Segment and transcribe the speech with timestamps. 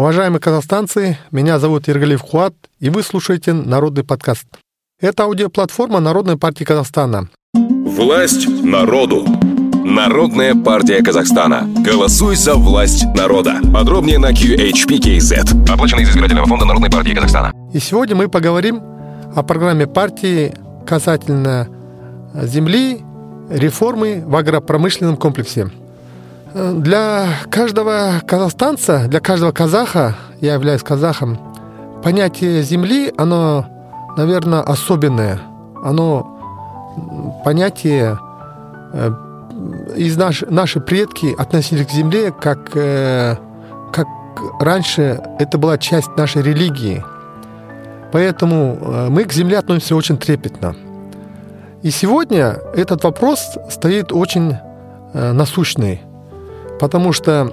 [0.00, 4.46] Уважаемые казахстанцы, меня зовут Ергалиев Хуат, и вы слушаете Народный подкаст.
[4.98, 7.28] Это аудиоплатформа Народной партии Казахстана.
[7.52, 9.26] Власть народу.
[9.84, 11.68] Народная партия Казахстана.
[11.84, 13.60] Голосуй за власть народа.
[13.74, 15.70] Подробнее на QHPKZ.
[15.70, 17.52] Оплачено из избирательного фонда Народной партии Казахстана.
[17.74, 18.80] И сегодня мы поговорим
[19.36, 20.54] о программе партии
[20.86, 21.68] касательно
[22.32, 23.02] земли,
[23.50, 25.70] реформы в агропромышленном комплексе.
[26.54, 31.38] Для каждого казахстанца, для каждого казаха, я являюсь казахом,
[32.02, 33.66] понятие земли, оно,
[34.16, 35.40] наверное, особенное.
[35.84, 38.18] Оно понятие
[38.92, 39.12] э,
[39.96, 43.36] из наш, наши предки относились к земле как, э,
[43.92, 44.08] как
[44.58, 47.04] раньше это была часть нашей религии.
[48.10, 50.74] Поэтому э, мы к земле относимся очень трепетно.
[51.82, 54.56] И сегодня этот вопрос стоит очень
[55.14, 56.02] насущный–
[56.80, 57.52] Потому что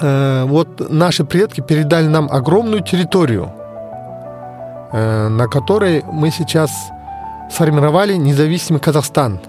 [0.00, 3.50] э, вот наши предки передали нам огромную территорию,
[4.92, 6.70] э, на которой мы сейчас
[7.50, 9.40] сформировали независимый Казахстан.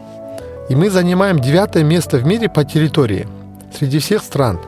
[0.70, 3.28] И мы занимаем девятое место в мире по территории
[3.78, 4.60] среди всех стран.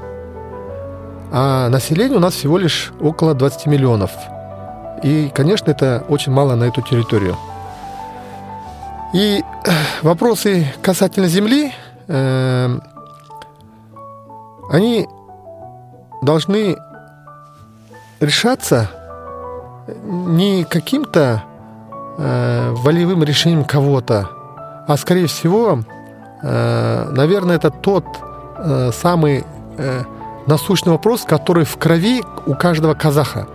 [1.32, 4.12] А население у нас всего лишь около 20 миллионов.
[5.04, 7.38] И, конечно, это очень мало на эту территорию.
[9.14, 9.72] И э,
[10.02, 11.72] вопросы касательно земли
[12.08, 12.80] э,
[14.70, 15.08] они
[16.22, 16.78] должны
[18.20, 18.90] решаться
[19.88, 21.44] не каким-то
[22.18, 24.30] э, волевым решением кого-то,
[24.88, 25.80] а скорее всего,
[26.42, 28.06] э, наверное, это тот
[28.58, 29.46] э, самый
[29.78, 30.04] э,
[30.48, 33.48] насущный вопрос, который в крови у каждого казаха.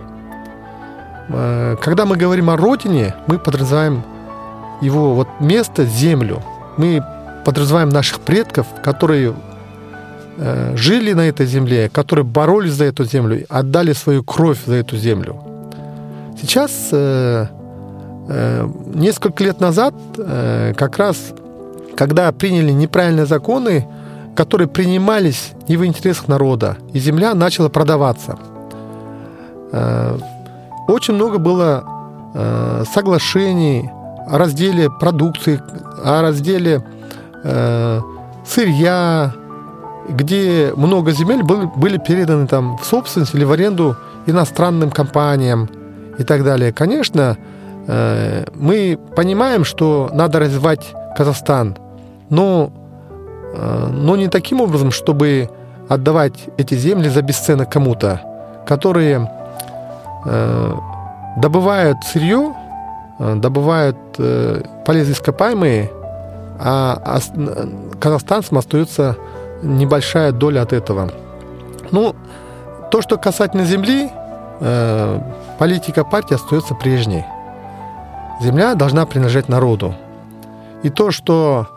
[1.29, 4.03] Э, когда мы говорим о родине, мы подразумеваем
[4.81, 6.41] его вот место, землю.
[6.77, 7.03] Мы
[7.45, 9.35] подразумеваем наших предков, которые
[10.75, 15.35] жили на этой земле, которые боролись за эту землю, отдали свою кровь за эту землю.
[16.41, 17.45] Сейчас, э,
[18.29, 19.93] э, несколько лет назад,
[20.75, 21.33] как раз,
[21.95, 23.87] когда приняли неправильные законы,
[24.35, 28.37] которые принимались не в интересах народа, и земля начала продаваться.
[30.87, 31.83] Очень много было
[32.93, 33.89] соглашений
[34.27, 35.61] о разделе продукции,
[36.03, 36.83] о разделе
[38.45, 39.33] сырья,
[40.09, 45.69] где много земель были переданы там в собственность или в аренду иностранным компаниям
[46.17, 46.71] и так далее.
[46.71, 47.37] Конечно,
[47.87, 51.77] э, мы понимаем, что надо развивать Казахстан,
[52.29, 52.71] но,
[53.55, 55.49] э, но не таким образом, чтобы
[55.89, 58.21] отдавать эти земли за бесценок кому-то,
[58.65, 59.29] которые
[60.25, 60.73] э,
[61.37, 62.53] добывают сырье,
[63.19, 63.97] добывают
[64.85, 65.89] полезные ископаемые,
[66.59, 67.19] а
[67.99, 69.15] казахстанцам остается
[69.63, 71.09] небольшая доля от этого.
[71.91, 72.15] Ну,
[72.91, 74.09] то, что касательно земли,
[74.59, 75.19] э,
[75.57, 77.25] политика партии остается прежней.
[78.41, 79.95] Земля должна принадлежать народу.
[80.83, 81.67] И то, что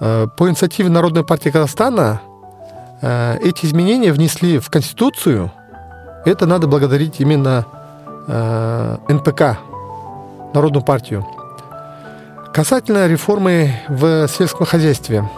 [0.00, 2.20] э, по инициативе Народной партии Казахстана
[3.00, 5.50] э, эти изменения внесли в Конституцию,
[6.24, 7.64] это надо благодарить именно
[8.26, 9.58] э, НПК,
[10.52, 11.24] Народную партию.
[12.52, 15.28] Касательно реформы в сельском хозяйстве.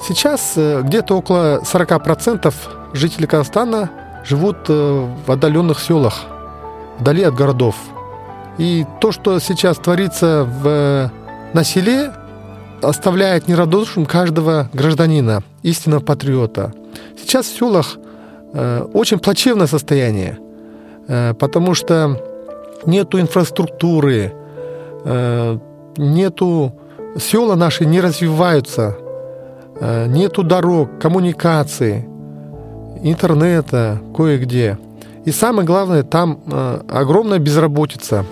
[0.00, 2.54] Сейчас э, где-то около 40%
[2.92, 3.90] жителей Казахстана
[4.24, 6.24] живут э, в отдаленных селах,
[6.98, 7.74] вдали от городов.
[8.58, 11.10] И то, что сейчас творится в,
[11.52, 12.12] на селе,
[12.80, 16.72] оставляет неравнодушным каждого гражданина, истинного патриота.
[17.20, 17.98] Сейчас в селах
[18.52, 20.38] э, очень плачевное состояние,
[21.08, 22.22] э, потому что
[22.86, 24.32] нету инфраструктуры,
[25.04, 25.58] э,
[25.96, 26.72] нету
[27.18, 29.07] села наши не развиваются, Э,
[29.80, 32.08] нету дорог, коммуникации,
[33.02, 34.78] интернета кое-где.
[35.24, 38.24] И самое главное, там э, огромная безработица.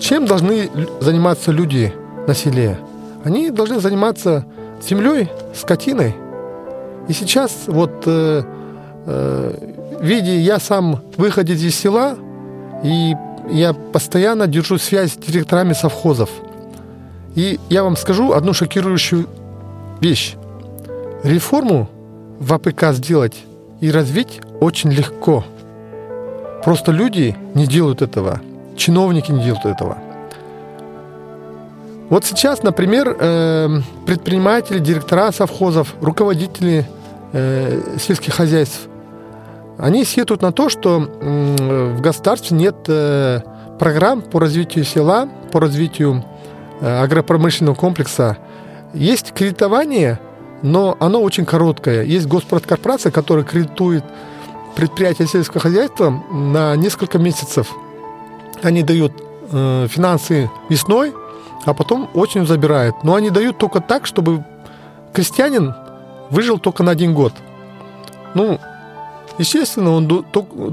[0.00, 0.68] Чем должны
[1.00, 1.92] заниматься люди
[2.26, 2.78] на селе?
[3.24, 4.46] Они должны заниматься
[4.82, 6.14] землей, скотиной.
[7.08, 8.42] И сейчас вот э,
[9.06, 12.16] э, видя, я сам выходец из села,
[12.84, 13.14] и
[13.50, 16.30] я постоянно держу связь с директорами совхозов.
[17.34, 19.26] И я вам скажу одну шокирующую
[20.00, 20.36] вещь.
[21.22, 21.88] Реформу
[22.40, 23.44] в АПК сделать
[23.80, 25.44] и развить очень легко.
[26.64, 28.40] Просто люди не делают этого.
[28.76, 29.98] Чиновники не делают этого.
[32.08, 33.68] Вот сейчас, например, э,
[34.04, 36.86] предприниматели, директора совхозов, руководители
[37.32, 38.88] э, сельских хозяйств,
[39.78, 43.40] они сетуют на то, что в государстве нет э,
[43.78, 46.24] программ по развитию села, по развитию
[46.80, 48.38] агропромышленного комплекса.
[48.92, 50.18] Есть кредитование–
[50.62, 52.04] но оно очень короткое.
[52.04, 54.04] Есть госпроткорпорация, которая кредитует
[54.74, 57.74] предприятия сельского хозяйства на несколько месяцев.
[58.62, 59.12] Они дают
[59.50, 61.12] э, финансы весной,
[61.64, 63.02] а потом осенью забирают.
[63.02, 64.44] Но они дают только так, чтобы
[65.12, 65.74] крестьянин
[66.30, 67.34] выжил только на один год.
[68.34, 68.58] Ну,
[69.38, 70.24] естественно, он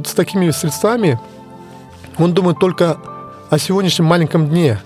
[0.06, 1.20] с такими средствами,
[2.18, 2.98] он думает только
[3.50, 4.80] о сегодняшнем маленьком дне.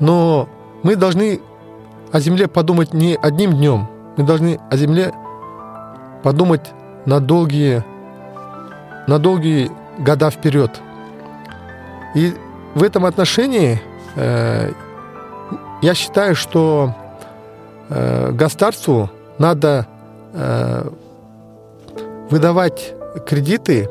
[0.00, 0.48] Но
[0.82, 1.40] мы должны
[2.10, 3.88] о земле подумать не одним днем.
[4.16, 5.12] Мы должны о земле
[6.22, 6.72] подумать
[7.06, 7.84] на долгие,
[9.06, 10.70] на долгие года вперед.
[12.14, 12.32] И
[12.74, 13.80] в этом отношении
[14.16, 14.72] э,
[15.82, 16.94] я считаю, что
[17.88, 19.86] э, государству надо
[20.32, 20.88] э,
[22.30, 22.94] выдавать
[23.26, 23.88] кредиты,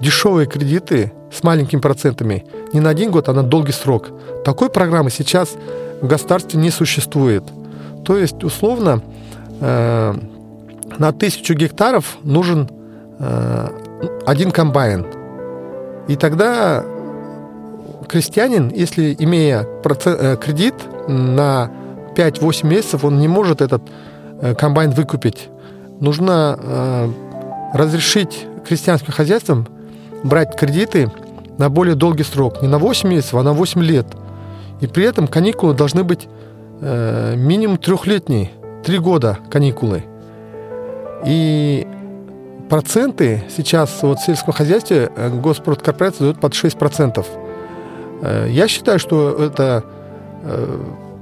[0.00, 4.08] дешевые кредиты с маленькими процентами не на один год, а на долгий срок.
[4.44, 5.56] Такой программы сейчас
[6.00, 7.44] в государстве не существует.
[8.06, 9.02] То есть, условно,
[9.60, 10.14] э,
[10.98, 12.70] на тысячу гектаров нужен
[13.18, 13.68] э,
[14.24, 15.04] один комбайн.
[16.06, 16.84] И тогда
[18.08, 20.74] крестьянин, если имея процент, э, кредит
[21.08, 21.72] на
[22.14, 23.82] 5-8 месяцев, он не может этот
[24.58, 25.48] комбайн выкупить.
[26.00, 27.10] Нужно
[27.72, 29.66] разрешить крестьянским хозяйствам
[30.22, 31.10] брать кредиты
[31.58, 32.62] на более долгий срок.
[32.62, 34.06] Не на 8 месяцев, а на 8 лет.
[34.80, 36.28] И при этом каникулы должны быть
[36.80, 38.50] э, минимум трехлетние.
[38.84, 40.04] Три года каникулы.
[41.24, 41.86] И
[42.68, 47.26] проценты сейчас вот в сельском хозяйстве э, госпроткорпорация дает под 6%.
[48.22, 49.84] Э, я считаю, что это
[50.42, 50.78] э,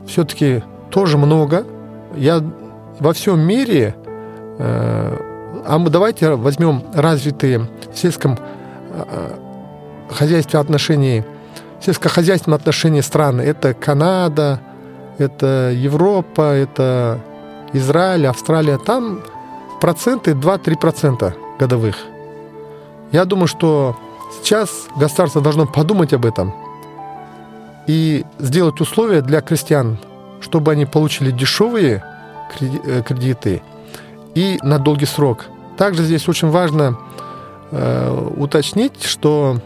[0.06, 1.64] все-таки тоже много.
[2.16, 2.42] Я
[3.00, 3.96] во всем мире,
[4.56, 8.38] а мы давайте возьмем развитые в сельском
[10.08, 11.24] хозяйстве отношении,
[11.80, 13.42] сельскохозяйственном отношении страны.
[13.42, 14.60] Это Канада,
[15.18, 17.20] это Европа, это
[17.72, 18.78] Израиль, Австралия.
[18.78, 19.20] Там
[19.80, 21.96] проценты 2-3% годовых.
[23.12, 23.96] Я думаю, что
[24.32, 26.52] сейчас государство должно подумать об этом
[27.86, 29.98] и сделать условия для крестьян,
[30.40, 32.02] чтобы они получили дешевые
[32.60, 33.62] э, кредиты
[34.34, 35.46] и на долгий срок.
[35.76, 36.98] Также здесь очень важно
[37.70, 39.58] э, уточнить, что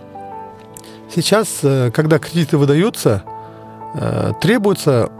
[1.14, 3.22] сейчас, э, когда кредиты выдаются,
[3.94, 5.10] э, требуется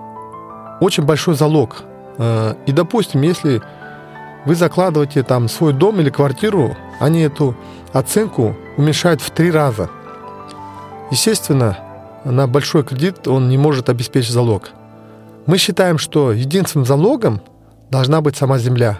[0.81, 1.83] очень большой залог.
[2.19, 3.63] Э, и, допустим, если
[4.45, 7.57] вы закладываете там свой дом или квартиру, они эту
[7.93, 9.91] оценку уменьшают в три раза.
[11.11, 11.79] Естественно,
[12.25, 14.71] на большой кредит он не может обеспечить залог.
[15.47, 17.41] Мы считаем, что единственным залогом
[17.91, 18.99] должна быть сама земля.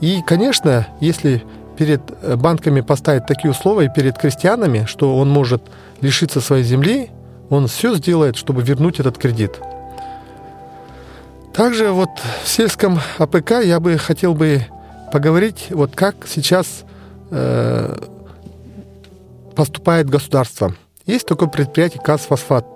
[0.00, 1.42] И, конечно, если
[1.76, 5.62] перед э, банками поставить такие условия, перед крестьянами, что он может
[6.00, 7.10] лишиться своей земли,
[7.50, 9.60] он все сделает, чтобы вернуть этот кредит–
[11.54, 12.10] также вот
[12.42, 14.66] в сельском АПК я бы хотел бы
[15.12, 16.82] поговорить, вот как сейчас
[17.30, 17.96] э,
[19.54, 20.74] поступает государство.
[21.06, 22.66] Есть такое предприятие Казфосфат.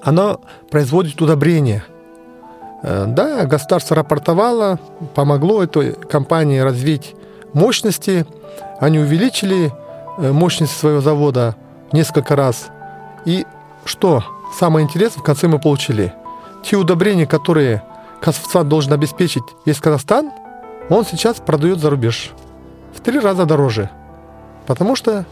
[0.00, 1.84] Оно производит удобрения.
[2.84, 4.78] Э, да, государство рапортовало,
[5.16, 7.16] помогло этой компании развить
[7.52, 8.26] мощности.
[8.78, 9.72] Они увеличили
[10.18, 11.56] э, мощность своего завода
[11.90, 12.68] несколько раз.
[13.24, 13.44] И
[13.84, 14.24] что
[14.58, 16.12] самое интересное в конце мы получили?
[16.62, 17.82] Те удобрения, которые
[18.20, 20.30] Казахстан должен обеспечить весь Казахстан,
[20.88, 22.32] он сейчас продает за рубеж
[22.94, 23.90] в три раза дороже.
[24.66, 25.24] Потому что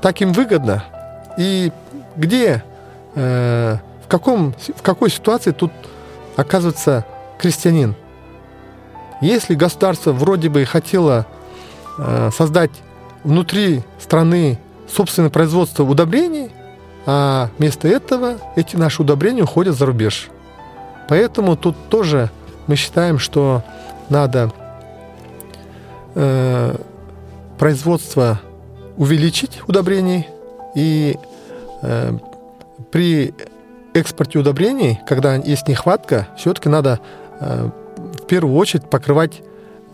[0.00, 0.84] так им выгодно.
[1.36, 1.72] И
[2.16, 2.64] где,
[3.14, 5.72] э, в, каком, в какой ситуации тут
[6.36, 7.04] оказывается
[7.38, 7.94] крестьянин?
[9.20, 11.26] Если государство вроде бы хотело
[11.98, 12.70] э, создать
[13.22, 16.50] внутри страны собственное производство удобрений,
[17.06, 20.28] а вместо этого эти наши удобрения уходят за рубеж.
[21.08, 22.30] Поэтому тут тоже
[22.66, 23.62] мы считаем, что
[24.08, 24.52] надо
[26.14, 26.76] э,
[27.58, 28.40] производство
[28.96, 30.28] увеличить удобрений
[30.74, 31.16] и
[31.82, 32.12] э,
[32.90, 33.34] при
[33.94, 37.00] экспорте удобрений, когда есть нехватка, все-таки надо
[37.40, 39.42] э, в первую очередь покрывать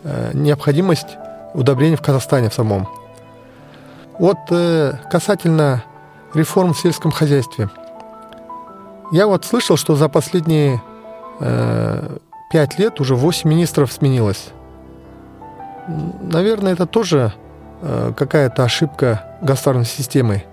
[0.03, 1.17] э, необходимость
[1.53, 2.87] удобрений в Казахстане в самом.
[4.19, 5.83] Вот э, касательно
[6.37, 7.69] реформ в сельском хозяйстве.
[9.11, 10.81] Я вот слышал, что за последние
[11.39, 12.17] Э,
[12.49, 14.49] пять лет уже восемь министров сменилось.
[16.21, 17.33] Наверное, это тоже
[17.81, 20.43] э, какая-то ошибка государственной системы,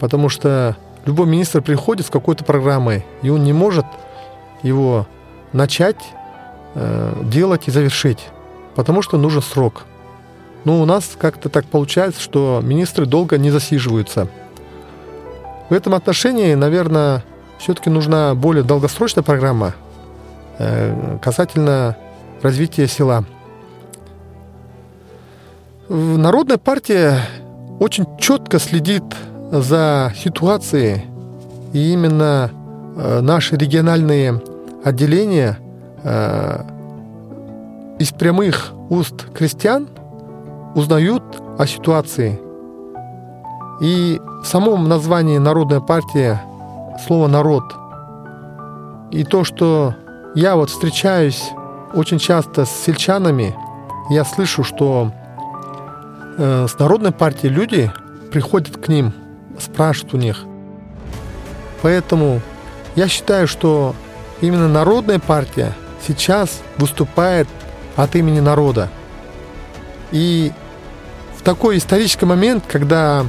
[0.00, 3.86] потому что любой министр приходит с какой-то программой, и он не может
[4.62, 5.06] его
[5.52, 6.02] начать
[6.74, 8.28] э, делать и завершить,
[8.74, 9.84] потому что нужен срок.
[10.64, 14.28] Но у нас как-то так получается, что министры долго не засиживаются.
[15.68, 17.24] В этом отношении, наверное,
[17.58, 19.74] все-таки нужна более долгосрочная программа,
[20.58, 21.96] Э, касательно
[22.42, 23.24] развития села.
[25.88, 27.20] Народная партия
[27.78, 29.04] очень четко следит
[29.52, 31.04] за ситуацией,
[31.72, 32.50] и именно
[32.96, 34.42] э, наши региональные
[34.84, 35.58] отделения
[36.02, 36.62] э,
[38.00, 39.88] из прямых уст крестьян
[40.74, 41.22] узнают
[41.56, 42.40] о ситуации.
[43.80, 46.42] И в самом названии Народная партия
[47.06, 47.64] слово «народ».
[49.10, 49.94] И то, что
[50.34, 51.50] я вот встречаюсь
[51.94, 53.56] очень часто с сельчанами,
[54.10, 55.12] я слышу, что
[56.36, 57.90] э, с Народной партией люди
[58.30, 59.12] приходят к ним,
[59.58, 60.44] спрашивают у них.
[61.82, 62.40] Поэтому
[62.96, 63.94] я считаю, что
[64.40, 65.72] именно Народная партия
[66.06, 67.48] сейчас выступает
[67.96, 68.88] от имени народа.
[70.12, 70.52] И
[71.36, 73.26] в такой исторический момент, когда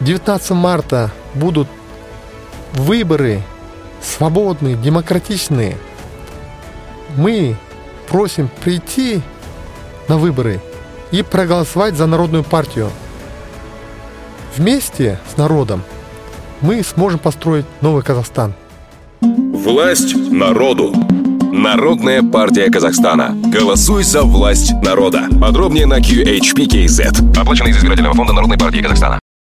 [0.00, 1.68] 19 марта будут
[2.74, 3.42] выборы
[4.02, 5.78] свободные, демократичные,
[7.16, 7.56] мы
[8.08, 9.22] просим прийти
[10.08, 10.60] на выборы
[11.10, 12.90] и проголосовать за Народную партию.
[14.56, 15.82] Вместе с народом
[16.60, 18.54] мы сможем построить новый Казахстан.
[19.20, 20.94] Власть народу.
[21.56, 23.30] Народная партия Казахстана.
[23.32, 25.28] Голосуй за власть народа.
[25.40, 27.38] Подробнее на QHPKZ.
[27.40, 29.20] Оплачено из избирательного фонда Народной партии Казахстана.